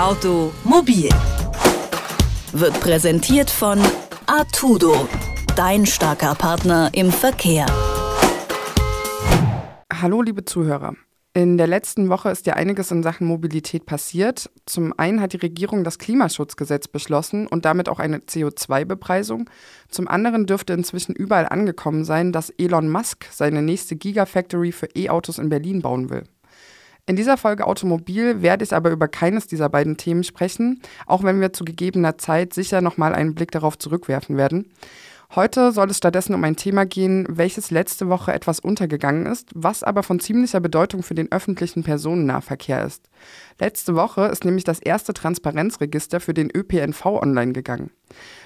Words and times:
Automobil 0.00 1.10
wird 2.54 2.80
präsentiert 2.80 3.50
von 3.50 3.78
Artudo, 4.24 5.06
dein 5.56 5.84
starker 5.84 6.34
Partner 6.34 6.88
im 6.94 7.12
Verkehr. 7.12 7.66
Hallo, 9.92 10.22
liebe 10.22 10.46
Zuhörer. 10.46 10.94
In 11.34 11.58
der 11.58 11.66
letzten 11.66 12.08
Woche 12.08 12.30
ist 12.30 12.46
ja 12.46 12.54
einiges 12.54 12.90
in 12.90 13.02
Sachen 13.02 13.26
Mobilität 13.26 13.84
passiert. 13.84 14.48
Zum 14.64 14.94
einen 14.98 15.20
hat 15.20 15.34
die 15.34 15.36
Regierung 15.36 15.84
das 15.84 15.98
Klimaschutzgesetz 15.98 16.88
beschlossen 16.88 17.46
und 17.46 17.66
damit 17.66 17.90
auch 17.90 17.98
eine 17.98 18.20
CO2-Bepreisung. 18.20 19.50
Zum 19.90 20.08
anderen 20.08 20.46
dürfte 20.46 20.72
inzwischen 20.72 21.14
überall 21.14 21.46
angekommen 21.46 22.06
sein, 22.06 22.32
dass 22.32 22.48
Elon 22.48 22.88
Musk 22.88 23.26
seine 23.30 23.60
nächste 23.60 23.96
Gigafactory 23.96 24.72
für 24.72 24.88
E-Autos 24.96 25.38
in 25.38 25.50
Berlin 25.50 25.82
bauen 25.82 26.08
will. 26.08 26.24
In 27.10 27.16
dieser 27.16 27.36
Folge 27.36 27.66
Automobil 27.66 28.40
werde 28.40 28.62
ich 28.62 28.72
aber 28.72 28.90
über 28.90 29.08
keines 29.08 29.48
dieser 29.48 29.68
beiden 29.68 29.96
Themen 29.96 30.22
sprechen, 30.22 30.80
auch 31.06 31.24
wenn 31.24 31.40
wir 31.40 31.52
zu 31.52 31.64
gegebener 31.64 32.18
Zeit 32.18 32.54
sicher 32.54 32.82
nochmal 32.82 33.16
einen 33.16 33.34
Blick 33.34 33.50
darauf 33.50 33.76
zurückwerfen 33.76 34.36
werden. 34.36 34.70
Heute 35.36 35.70
soll 35.70 35.88
es 35.90 35.98
stattdessen 35.98 36.34
um 36.34 36.42
ein 36.42 36.56
Thema 36.56 36.84
gehen, 36.84 37.24
welches 37.28 37.70
letzte 37.70 38.08
Woche 38.08 38.32
etwas 38.32 38.58
untergegangen 38.58 39.26
ist, 39.26 39.50
was 39.54 39.84
aber 39.84 40.02
von 40.02 40.18
ziemlicher 40.18 40.58
Bedeutung 40.58 41.04
für 41.04 41.14
den 41.14 41.30
öffentlichen 41.30 41.84
Personennahverkehr 41.84 42.84
ist. 42.84 43.08
Letzte 43.60 43.94
Woche 43.94 44.22
ist 44.26 44.44
nämlich 44.44 44.64
das 44.64 44.80
erste 44.80 45.14
Transparenzregister 45.14 46.18
für 46.18 46.34
den 46.34 46.50
ÖPNV 46.52 47.06
online 47.06 47.52
gegangen. 47.52 47.92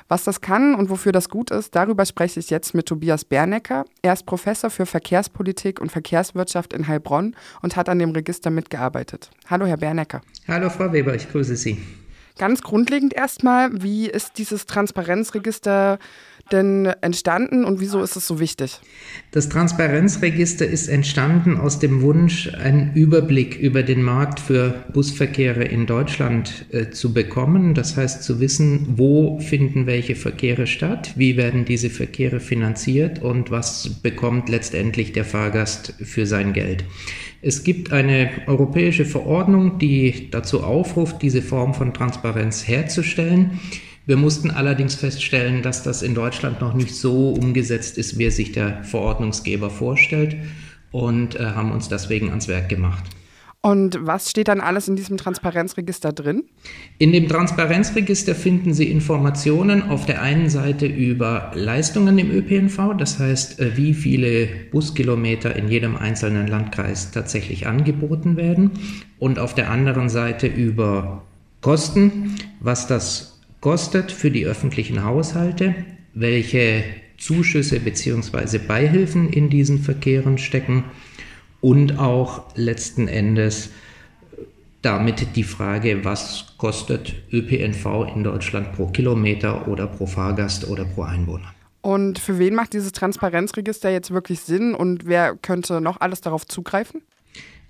Was 0.08 0.24
das 0.24 0.42
kann 0.42 0.74
und 0.74 0.90
wofür 0.90 1.12
das 1.12 1.30
gut 1.30 1.50
ist, 1.50 1.74
darüber 1.74 2.04
spreche 2.04 2.38
ich 2.38 2.50
jetzt 2.50 2.74
mit 2.74 2.84
Tobias 2.84 3.24
Bernecker. 3.24 3.86
Er 4.02 4.12
ist 4.12 4.26
Professor 4.26 4.68
für 4.68 4.84
Verkehrspolitik 4.84 5.80
und 5.80 5.90
Verkehrswirtschaft 5.90 6.74
in 6.74 6.86
Heilbronn 6.86 7.34
und 7.62 7.76
hat 7.76 7.88
an 7.88 7.98
dem 7.98 8.10
Register 8.10 8.50
mitgearbeitet. 8.50 9.30
Hallo, 9.48 9.64
Herr 9.64 9.78
Bernecker. 9.78 10.20
Hallo, 10.46 10.68
Frau 10.68 10.92
Weber, 10.92 11.14
ich 11.14 11.30
grüße 11.30 11.56
Sie. 11.56 11.78
Ganz 12.36 12.62
grundlegend 12.62 13.14
erstmal, 13.14 13.70
wie 13.80 14.08
ist 14.08 14.38
dieses 14.38 14.66
Transparenzregister 14.66 16.00
denn 16.52 16.86
entstanden 17.00 17.64
und 17.64 17.80
wieso 17.80 18.02
ist 18.02 18.16
es 18.16 18.26
so 18.26 18.38
wichtig? 18.40 18.80
Das 19.30 19.48
Transparenzregister 19.48 20.66
ist 20.66 20.88
entstanden 20.88 21.56
aus 21.56 21.78
dem 21.78 22.02
Wunsch, 22.02 22.52
einen 22.54 22.92
Überblick 22.94 23.58
über 23.58 23.82
den 23.82 24.02
Markt 24.02 24.40
für 24.40 24.84
Busverkehre 24.92 25.64
in 25.64 25.86
Deutschland 25.86 26.66
äh, 26.70 26.90
zu 26.90 27.12
bekommen. 27.12 27.74
Das 27.74 27.96
heißt 27.96 28.22
zu 28.22 28.40
wissen, 28.40 28.94
wo 28.96 29.38
finden 29.40 29.86
welche 29.86 30.14
Verkehre 30.14 30.66
statt, 30.66 31.12
wie 31.16 31.36
werden 31.36 31.64
diese 31.64 31.90
Verkehre 31.90 32.40
finanziert 32.40 33.22
und 33.22 33.50
was 33.50 33.88
bekommt 34.02 34.48
letztendlich 34.48 35.12
der 35.12 35.24
Fahrgast 35.24 35.94
für 36.02 36.26
sein 36.26 36.52
Geld. 36.52 36.84
Es 37.46 37.62
gibt 37.62 37.92
eine 37.92 38.30
europäische 38.46 39.04
Verordnung, 39.04 39.78
die 39.78 40.30
dazu 40.30 40.62
aufruft, 40.62 41.20
diese 41.20 41.42
Form 41.42 41.74
von 41.74 41.92
Transparenz 41.92 42.66
herzustellen. 42.66 43.60
Wir 44.06 44.16
mussten 44.16 44.50
allerdings 44.50 44.94
feststellen, 44.94 45.62
dass 45.62 45.82
das 45.82 46.02
in 46.02 46.14
Deutschland 46.14 46.60
noch 46.60 46.74
nicht 46.74 46.94
so 46.94 47.30
umgesetzt 47.30 47.96
ist, 47.96 48.18
wie 48.18 48.26
es 48.26 48.36
sich 48.36 48.52
der 48.52 48.84
Verordnungsgeber 48.84 49.70
vorstellt 49.70 50.36
und 50.90 51.36
äh, 51.36 51.44
haben 51.44 51.72
uns 51.72 51.88
deswegen 51.88 52.28
ans 52.28 52.46
Werk 52.46 52.68
gemacht. 52.68 53.04
Und 53.62 53.96
was 54.02 54.28
steht 54.28 54.48
dann 54.48 54.60
alles 54.60 54.88
in 54.88 54.96
diesem 54.96 55.16
Transparenzregister 55.16 56.12
drin? 56.12 56.44
In 56.98 57.12
dem 57.12 57.28
Transparenzregister 57.28 58.34
finden 58.34 58.74
Sie 58.74 58.90
Informationen 58.90 59.88
auf 59.88 60.04
der 60.04 60.20
einen 60.20 60.50
Seite 60.50 60.84
über 60.84 61.50
Leistungen 61.54 62.18
im 62.18 62.30
ÖPNV, 62.30 62.98
das 62.98 63.18
heißt, 63.18 63.60
äh, 63.60 63.74
wie 63.78 63.94
viele 63.94 64.48
Buskilometer 64.70 65.56
in 65.56 65.68
jedem 65.68 65.96
einzelnen 65.96 66.46
Landkreis 66.46 67.10
tatsächlich 67.10 67.66
angeboten 67.66 68.36
werden, 68.36 68.72
und 69.18 69.38
auf 69.38 69.54
der 69.54 69.70
anderen 69.70 70.10
Seite 70.10 70.46
über 70.46 71.22
Kosten, 71.62 72.34
was 72.60 72.86
das 72.86 73.33
kostet 73.64 74.12
für 74.12 74.30
die 74.30 74.44
öffentlichen 74.44 75.04
Haushalte, 75.04 75.74
welche 76.12 76.84
Zuschüsse 77.16 77.80
bzw. 77.80 78.58
Beihilfen 78.58 79.30
in 79.30 79.48
diesen 79.48 79.78
Verkehren 79.78 80.36
stecken 80.36 80.84
und 81.62 81.98
auch 81.98 82.54
letzten 82.56 83.08
Endes 83.08 83.70
damit 84.82 85.34
die 85.34 85.44
Frage, 85.44 86.04
was 86.04 86.58
kostet 86.58 87.14
ÖPNV 87.32 88.14
in 88.14 88.22
Deutschland 88.22 88.74
pro 88.74 88.88
Kilometer 88.88 89.66
oder 89.66 89.86
pro 89.86 90.04
Fahrgast 90.04 90.68
oder 90.68 90.84
pro 90.84 91.04
Einwohner. 91.04 91.54
Und 91.80 92.18
für 92.18 92.38
wen 92.38 92.54
macht 92.54 92.74
dieses 92.74 92.92
Transparenzregister 92.92 93.88
jetzt 93.88 94.10
wirklich 94.10 94.40
Sinn 94.40 94.74
und 94.74 95.06
wer 95.06 95.36
könnte 95.36 95.80
noch 95.80 96.02
alles 96.02 96.20
darauf 96.20 96.46
zugreifen? 96.46 97.00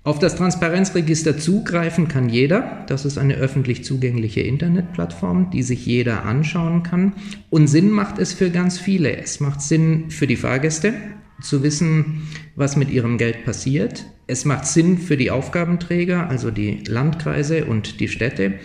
Auf 0.05 0.19
das 0.19 0.35
Transparenzregister 0.35 1.39
zugreifen 1.39 2.07
kann 2.07 2.29
jeder. 2.29 2.85
Das 2.85 3.05
ist 3.05 3.17
eine 3.17 3.33
öffentlich 3.37 3.83
zugängliche 3.83 4.41
Internetplattform, 4.41 5.49
die 5.49 5.63
sich 5.63 5.83
jeder 5.87 6.25
anschauen 6.25 6.83
kann. 6.83 7.13
Und 7.49 7.65
Sinn 7.65 7.89
macht 7.89 8.19
es 8.19 8.31
für 8.31 8.51
ganz 8.51 8.77
viele. 8.77 9.17
Es 9.17 9.39
macht 9.39 9.63
Sinn 9.63 10.11
für 10.11 10.27
die 10.27 10.35
Fahrgäste, 10.35 10.93
zu 11.41 11.63
wissen, 11.63 12.27
was 12.55 12.75
mit 12.75 12.91
ihrem 12.91 13.17
Geld 13.17 13.45
passiert. 13.45 14.05
Es 14.27 14.45
macht 14.45 14.67
Sinn 14.67 14.99
für 14.99 15.17
die 15.17 15.31
Aufgabenträger, 15.31 16.29
also 16.29 16.51
die 16.51 16.83
Landkreise 16.85 17.65
und 17.65 17.99
die 17.99 18.07
Städte, 18.07 18.59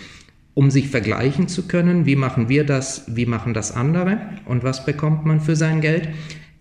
um 0.53 0.71
sich 0.71 0.89
vergleichen 0.89 1.49
zu 1.49 1.67
können, 1.67 2.05
wie 2.05 2.17
machen 2.17 2.51
wir 2.51 2.65
das, 2.65 3.05
wie 3.09 3.25
machen 3.25 3.55
das 3.55 3.75
andere 3.75 4.19
und 4.45 4.63
was 4.63 4.85
bekommt 4.85 5.25
man 5.25 5.41
für 5.41 5.57
sein 5.57 5.81
Geld. 5.81 6.11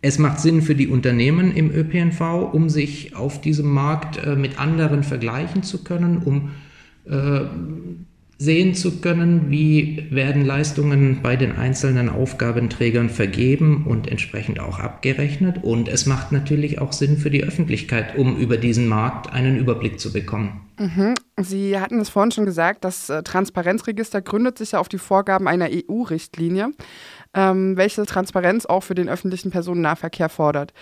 Es 0.02 0.18
macht 0.18 0.40
Sinn 0.40 0.62
für 0.62 0.76
die 0.76 0.88
Unternehmen 0.88 1.54
im 1.54 1.72
ÖPNV, 1.72 2.54
um 2.54 2.70
sich 2.70 3.16
auf 3.16 3.42
diesem 3.42 3.70
Markt 3.72 4.24
äh, 4.24 4.36
mit 4.36 4.60
anderen 4.60 5.04
vergleichen 5.04 5.64
zu 5.64 5.84
können, 5.84 6.20
um 6.24 6.52
äh, 7.06 7.46
sehen 8.42 8.74
zu 8.74 9.02
können, 9.02 9.52
wie 9.52 10.08
werden 10.12 10.46
Leistungen 10.46 11.22
bei 11.22 11.36
den 11.36 11.58
einzelnen 11.58 12.08
Aufgabenträgern 12.08 13.10
vergeben 13.10 13.86
und 13.86 14.08
entsprechend 14.08 14.62
auch 14.62 14.80
abgerechnet. 14.80 15.62
Und 15.62 15.90
es 15.90 16.06
macht 16.06 16.32
natürlich 16.32 16.80
auch 16.80 16.94
Sinn 16.94 17.18
für 17.18 17.30
die 17.30 17.44
Öffentlichkeit, 17.44 18.18
um 18.18 18.38
über 18.38 18.56
diesen 18.56 18.88
Markt 18.88 19.34
einen 19.34 19.58
Überblick 19.58 20.00
zu 20.00 20.14
bekommen. 20.14 20.62
Mhm. 20.80 21.16
Sie 21.36 21.78
hatten 21.78 22.00
es 22.00 22.08
vorhin 22.08 22.32
schon 22.32 22.46
gesagt, 22.46 22.86
das 22.86 23.10
äh, 23.10 23.24
Transparenzregister 23.24 24.22
gründet 24.22 24.58
sich 24.58 24.72
ja 24.72 24.80
auf 24.80 24.88
die 24.88 24.98
Vorgaben 24.98 25.50
einer 25.50 25.68
EU-Richtlinie, 25.70 26.72
ähm, 27.34 27.78
welche 27.78 28.06
Transparenz 28.06 28.66
auch 28.66 28.82
für 28.82 28.96
den 28.96 29.10
öffentlichen 29.10 29.52
Personennahverkehr 29.52 30.30
fordert. 30.30 30.74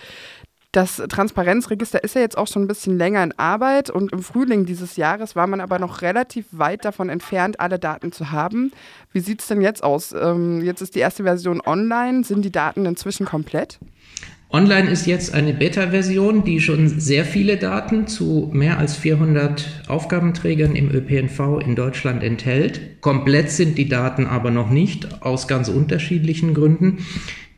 Das 0.72 0.96
Transparenzregister 0.96 2.04
ist 2.04 2.14
ja 2.14 2.20
jetzt 2.20 2.36
auch 2.36 2.46
schon 2.46 2.62
ein 2.62 2.68
bisschen 2.68 2.98
länger 2.98 3.22
in 3.22 3.38
Arbeit 3.38 3.88
und 3.88 4.12
im 4.12 4.22
Frühling 4.22 4.66
dieses 4.66 4.96
Jahres 4.96 5.34
war 5.34 5.46
man 5.46 5.62
aber 5.62 5.78
noch 5.78 6.02
relativ 6.02 6.44
weit 6.50 6.84
davon 6.84 7.08
entfernt, 7.08 7.58
alle 7.58 7.78
Daten 7.78 8.12
zu 8.12 8.32
haben. 8.32 8.72
Wie 9.10 9.20
sieht 9.20 9.40
es 9.40 9.46
denn 9.46 9.62
jetzt 9.62 9.82
aus? 9.82 10.12
Ähm, 10.12 10.62
jetzt 10.62 10.82
ist 10.82 10.94
die 10.94 10.98
erste 10.98 11.22
Version 11.22 11.62
online. 11.64 12.22
Sind 12.22 12.44
die 12.44 12.52
Daten 12.52 12.84
inzwischen 12.84 13.24
komplett? 13.24 13.78
Online 14.50 14.88
ist 14.88 15.06
jetzt 15.06 15.34
eine 15.34 15.52
Beta-Version, 15.52 16.42
die 16.42 16.60
schon 16.60 16.88
sehr 16.88 17.26
viele 17.26 17.58
Daten 17.58 18.06
zu 18.06 18.48
mehr 18.50 18.78
als 18.78 18.96
400 18.96 19.82
Aufgabenträgern 19.88 20.74
im 20.74 20.90
ÖPNV 20.90 21.60
in 21.62 21.76
Deutschland 21.76 22.22
enthält. 22.22 23.02
Komplett 23.02 23.50
sind 23.50 23.76
die 23.76 23.90
Daten 23.90 24.26
aber 24.26 24.50
noch 24.50 24.70
nicht, 24.70 25.22
aus 25.22 25.48
ganz 25.48 25.68
unterschiedlichen 25.68 26.54
Gründen. 26.54 27.04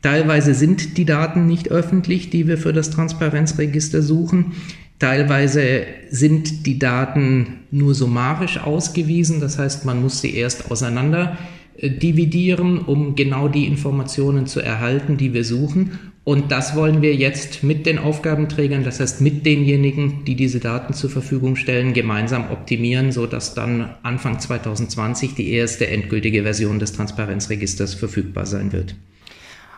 Teilweise 0.01 0.53
sind 0.53 0.97
die 0.97 1.05
Daten 1.05 1.45
nicht 1.45 1.71
öffentlich, 1.71 2.29
die 2.29 2.47
wir 2.47 2.57
für 2.57 2.73
das 2.73 2.89
Transparenzregister 2.89 4.01
suchen. 4.01 4.53
Teilweise 4.99 5.83
sind 6.09 6.65
die 6.65 6.77
Daten 6.77 7.61
nur 7.71 7.95
summarisch 7.95 8.59
ausgewiesen, 8.59 9.39
das 9.39 9.57
heißt, 9.57 9.85
man 9.85 10.01
muss 10.01 10.19
sie 10.19 10.35
erst 10.35 10.69
auseinander 10.69 11.37
äh, 11.77 11.89
dividieren, 11.89 12.79
um 12.79 13.15
genau 13.15 13.47
die 13.47 13.65
Informationen 13.65 14.45
zu 14.45 14.59
erhalten, 14.59 15.15
die 15.15 15.33
wir 15.33 15.45
suchen. 15.45 16.10
Und 16.23 16.51
das 16.51 16.75
wollen 16.75 17.01
wir 17.01 17.15
jetzt 17.15 17.63
mit 17.63 17.87
den 17.87 17.97
Aufgabenträgern, 17.97 18.83
das 18.83 18.99
heißt 18.99 19.21
mit 19.21 19.43
denjenigen, 19.43 20.23
die 20.23 20.35
diese 20.35 20.59
Daten 20.59 20.93
zur 20.93 21.09
Verfügung 21.09 21.55
stellen, 21.55 21.93
gemeinsam 21.93 22.51
optimieren, 22.51 23.11
sodass 23.11 23.55
dann 23.55 23.95
Anfang 24.03 24.39
2020 24.39 25.33
die 25.33 25.51
erste 25.51 25.87
endgültige 25.87 26.43
Version 26.43 26.77
des 26.77 26.93
Transparenzregisters 26.93 27.95
verfügbar 27.95 28.45
sein 28.45 28.71
wird. 28.71 28.95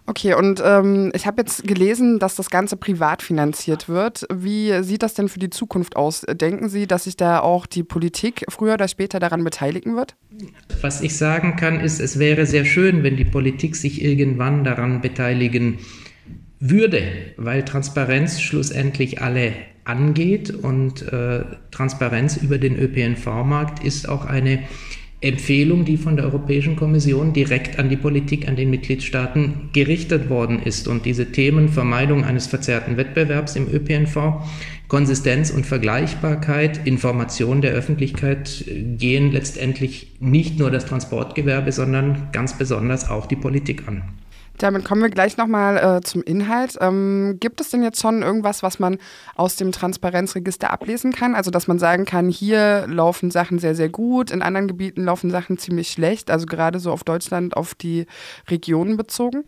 Okay, 0.06 0.34
und 0.34 0.62
ähm, 0.66 1.14
ich 1.16 1.26
habe 1.26 1.44
jetzt 1.44 1.66
gelesen, 1.66 2.20
dass 2.20 2.36
das 2.36 2.50
Ganze 2.50 2.76
privat 2.76 3.22
finanziert 3.22 3.88
wird. 3.88 4.26
Wie 4.30 4.84
sieht 4.84 5.02
das 5.02 5.14
denn 5.14 5.30
für 5.30 5.40
die 5.40 5.50
Zukunft 5.50 5.96
aus? 5.96 6.26
Denken 6.30 6.68
Sie, 6.68 6.88
dass 6.88 7.06
sich 7.06 7.16
da 7.16 7.40
auch 7.40 7.66
die 7.66 7.84
Politik 7.84 8.44
früher 8.50 8.74
oder 8.74 8.90
später 8.90 9.22
daran 9.22 9.46
beteiligen 9.46 9.96
wird? 9.96 10.16
Was 10.82 11.00
ich 11.00 11.16
sagen 11.16 11.56
kann, 11.56 11.80
ist, 11.80 12.02
es 12.02 12.20
wäre 12.20 12.46
sehr 12.46 12.66
schön, 12.66 13.04
wenn 13.04 13.16
die 13.16 13.24
Politik 13.24 13.78
sich 13.78 14.04
irgendwann 14.04 14.66
daran 14.66 15.00
beteiligen 15.00 15.76
würde, 15.78 16.03
weil 17.38 17.66
Transparenz 17.66 18.40
schlussendlich 18.40 19.22
alle 19.22 19.54
angeht 19.84 20.50
und 20.50 21.02
äh, 21.12 21.44
Transparenz 21.72 22.38
über 22.38 22.58
den 22.58 22.78
ÖPNV-Markt 22.80 23.84
ist 23.84 24.08
auch 24.08 24.26
eine 24.26 24.60
Empfehlung, 25.20 25.84
die 25.84 25.98
von 25.98 26.16
der 26.16 26.26
Europäischen 26.26 26.76
Kommission 26.76 27.34
direkt 27.34 27.80
an 27.80 27.90
die 27.90 27.98
Politik, 27.98 28.48
an 28.48 28.56
den 28.56 28.70
Mitgliedstaaten 28.70 29.72
gerichtet 29.74 30.30
worden 30.30 30.62
ist. 30.62 30.88
Und 30.88 31.06
diese 31.06 31.32
Themen 31.32 31.70
Vermeidung 31.70 32.24
eines 32.24 32.48
verzerrten 32.48 32.98
Wettbewerbs 32.98 33.56
im 33.56 33.68
ÖPNV 33.68 34.44
Konsistenz 34.88 35.50
und 35.50 35.66
Vergleichbarkeit, 35.66 36.86
Information 36.86 37.62
der 37.62 37.72
Öffentlichkeit 37.72 38.64
äh, 38.68 38.84
gehen 38.84 39.32
letztendlich 39.32 40.12
nicht 40.20 40.60
nur 40.60 40.72
das 40.72 40.86
Transportgewerbe, 40.86 41.72
sondern 41.72 42.30
ganz 42.32 42.58
besonders 42.58 43.10
auch 43.10 43.26
die 43.26 43.36
Politik 43.36 43.88
an. 43.88 44.04
Damit 44.60 44.86
kommen 44.86 45.02
wir 45.02 45.10
gleich 45.10 45.38
nochmal 45.38 45.78
äh, 45.78 46.02
zum 46.02 46.22
Inhalt. 46.24 46.78
Ähm, 46.80 47.38
gibt 47.40 47.60
es 47.60 47.70
denn 47.70 47.84
jetzt 47.84 48.02
schon 48.02 48.22
irgendwas, 48.22 48.64
was 48.64 48.80
man 48.80 48.98
aus 49.36 49.56
dem 49.56 49.72
Transparenzregister 49.72 50.72
ablesen 50.72 51.12
kann? 51.12 51.36
Also, 51.36 51.52
dass 51.52 51.68
man 51.68 51.80
sagen 51.80 52.06
kann, 52.06 52.30
hier 52.30 52.86
laufen 52.88 53.32
Sachen 53.32 53.60
sehr, 53.60 53.76
sehr 53.76 53.90
gut, 53.90 54.32
in 54.32 54.42
anderen 54.42 54.68
Gebieten 54.68 55.04
laufen 55.04 55.32
Sachen 55.32 55.58
ziemlich 55.58 55.90
schlecht, 55.90 56.30
also 56.30 56.46
gerade 56.46 56.80
so 56.80 56.92
auf 56.92 57.04
Deutschland, 57.04 57.58
auf 57.58 57.74
die 57.74 58.06
Regionen 58.50 58.96
bezogen? 58.96 59.44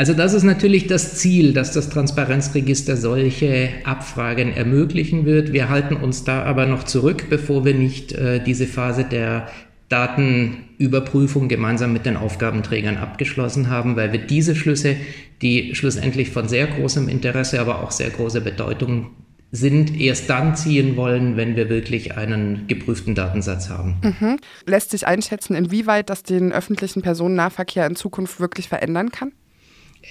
Also 0.00 0.14
das 0.14 0.32
ist 0.32 0.44
natürlich 0.44 0.86
das 0.86 1.16
Ziel, 1.16 1.52
dass 1.52 1.72
das 1.72 1.90
Transparenzregister 1.90 2.96
solche 2.96 3.68
Abfragen 3.84 4.50
ermöglichen 4.50 5.26
wird. 5.26 5.52
Wir 5.52 5.68
halten 5.68 5.94
uns 5.94 6.24
da 6.24 6.42
aber 6.44 6.64
noch 6.64 6.84
zurück, 6.84 7.26
bevor 7.28 7.66
wir 7.66 7.74
nicht 7.74 8.12
äh, 8.12 8.42
diese 8.42 8.66
Phase 8.66 9.04
der 9.04 9.48
Datenüberprüfung 10.80 11.48
gemeinsam 11.48 11.92
mit 11.92 12.06
den 12.06 12.16
Aufgabenträgern 12.16 12.96
abgeschlossen 12.96 13.68
haben, 13.68 13.96
weil 13.96 14.12
wir 14.12 14.20
diese 14.20 14.56
Schlüsse, 14.56 14.96
die 15.42 15.74
schlussendlich 15.74 16.30
von 16.30 16.48
sehr 16.48 16.66
großem 16.66 17.08
Interesse, 17.08 17.60
aber 17.60 17.82
auch 17.82 17.90
sehr 17.90 18.08
großer 18.10 18.40
Bedeutung 18.40 19.10
sind, 19.52 20.00
erst 20.00 20.30
dann 20.30 20.56
ziehen 20.56 20.96
wollen, 20.96 21.36
wenn 21.36 21.56
wir 21.56 21.68
wirklich 21.68 22.16
einen 22.16 22.66
geprüften 22.66 23.14
Datensatz 23.14 23.68
haben. 23.68 23.96
Mhm. 24.02 24.38
Lässt 24.64 24.90
sich 24.90 25.06
einschätzen, 25.06 25.54
inwieweit 25.54 26.08
das 26.08 26.22
den 26.22 26.52
öffentlichen 26.52 27.02
Personennahverkehr 27.02 27.86
in 27.86 27.96
Zukunft 27.96 28.40
wirklich 28.40 28.68
verändern 28.68 29.10
kann? 29.10 29.32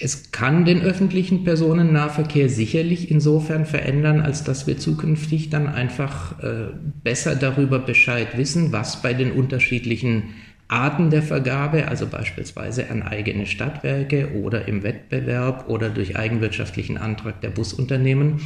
Es 0.01 0.31
kann 0.31 0.65
den 0.65 0.83
öffentlichen 0.83 1.43
Personennahverkehr 1.45 2.47
sicherlich 2.47 3.09
insofern 3.09 3.65
verändern, 3.65 4.21
als 4.21 4.43
dass 4.43 4.67
wir 4.67 4.77
zukünftig 4.77 5.49
dann 5.49 5.67
einfach 5.67 6.43
äh, 6.43 6.67
besser 7.03 7.35
darüber 7.35 7.79
Bescheid 7.79 8.37
wissen, 8.37 8.71
was 8.71 9.01
bei 9.01 9.15
den 9.15 9.31
unterschiedlichen 9.31 10.35
Arten 10.69 11.09
der 11.09 11.23
Vergabe, 11.23 11.87
also 11.87 12.05
beispielsweise 12.05 12.89
an 12.91 13.01
eigene 13.01 13.47
Stadtwerke 13.47 14.33
oder 14.35 14.67
im 14.67 14.83
Wettbewerb 14.83 15.67
oder 15.67 15.89
durch 15.89 16.15
eigenwirtschaftlichen 16.15 16.97
Antrag 16.97 17.41
der 17.41 17.49
Busunternehmen, 17.49 18.41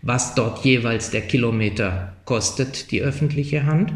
was 0.00 0.36
dort 0.36 0.64
jeweils 0.64 1.10
der 1.10 1.22
Kilometer 1.22 2.14
kostet, 2.24 2.92
die 2.92 3.02
öffentliche 3.02 3.66
Hand. 3.66 3.92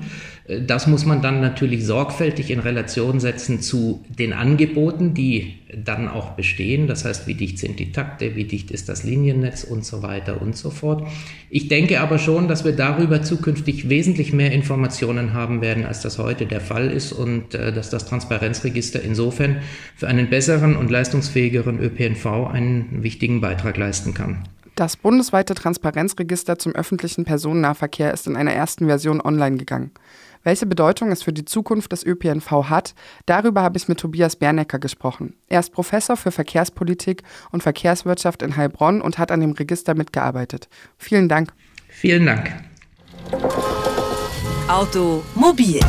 Das 0.48 0.86
muss 0.86 1.04
man 1.04 1.20
dann 1.20 1.42
natürlich 1.42 1.84
sorgfältig 1.84 2.50
in 2.50 2.60
Relation 2.60 3.20
setzen 3.20 3.60
zu 3.60 4.02
den 4.08 4.32
Angeboten, 4.32 5.12
die 5.12 5.58
dann 5.84 6.08
auch 6.08 6.30
bestehen. 6.30 6.86
Das 6.86 7.04
heißt, 7.04 7.26
wie 7.26 7.34
dicht 7.34 7.58
sind 7.58 7.78
die 7.78 7.92
Takte, 7.92 8.34
wie 8.34 8.44
dicht 8.44 8.70
ist 8.70 8.88
das 8.88 9.04
Liniennetz 9.04 9.62
und 9.64 9.84
so 9.84 10.02
weiter 10.02 10.40
und 10.40 10.56
so 10.56 10.70
fort. 10.70 11.06
Ich 11.50 11.68
denke 11.68 12.00
aber 12.00 12.18
schon, 12.18 12.48
dass 12.48 12.64
wir 12.64 12.72
darüber 12.72 13.20
zukünftig 13.22 13.90
wesentlich 13.90 14.32
mehr 14.32 14.50
Informationen 14.52 15.34
haben 15.34 15.60
werden, 15.60 15.84
als 15.84 16.00
das 16.00 16.16
heute 16.18 16.46
der 16.46 16.62
Fall 16.62 16.90
ist 16.90 17.12
und 17.12 17.54
äh, 17.54 17.70
dass 17.70 17.90
das 17.90 18.06
Transparenzregister 18.06 19.02
insofern 19.02 19.58
für 19.96 20.08
einen 20.08 20.30
besseren 20.30 20.76
und 20.76 20.90
leistungsfähigeren 20.90 21.78
ÖPNV 21.78 22.24
einen 22.50 23.02
wichtigen 23.02 23.42
Beitrag 23.42 23.76
leisten 23.76 24.14
kann. 24.14 24.44
Das 24.76 24.96
bundesweite 24.96 25.54
Transparenzregister 25.54 26.58
zum 26.58 26.72
öffentlichen 26.72 27.24
Personennahverkehr 27.24 28.14
ist 28.14 28.26
in 28.26 28.36
einer 28.36 28.52
ersten 28.52 28.86
Version 28.86 29.20
online 29.20 29.56
gegangen. 29.56 29.90
Welche 30.42 30.66
Bedeutung 30.66 31.10
es 31.10 31.22
für 31.22 31.32
die 31.32 31.44
Zukunft 31.44 31.92
des 31.92 32.04
ÖPNV 32.04 32.50
hat, 32.68 32.94
darüber 33.26 33.62
habe 33.62 33.76
ich 33.76 33.88
mit 33.88 34.00
Tobias 34.00 34.36
Bernecker 34.36 34.78
gesprochen. 34.78 35.34
Er 35.48 35.60
ist 35.60 35.72
Professor 35.72 36.16
für 36.16 36.30
Verkehrspolitik 36.30 37.22
und 37.50 37.62
Verkehrswirtschaft 37.62 38.42
in 38.42 38.56
Heilbronn 38.56 39.00
und 39.00 39.18
hat 39.18 39.30
an 39.30 39.40
dem 39.40 39.52
Register 39.52 39.94
mitgearbeitet. 39.94 40.68
Vielen 40.96 41.28
Dank. 41.28 41.52
Vielen 41.88 42.26
Dank. 42.26 42.52
Automobil 44.68 45.80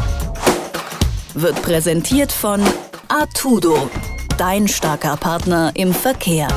wird 1.34 1.62
präsentiert 1.62 2.32
von 2.32 2.62
Artudo, 3.08 3.90
dein 4.38 4.68
starker 4.68 5.18
Partner 5.18 5.72
im 5.76 5.94
Verkehr. 5.94 6.48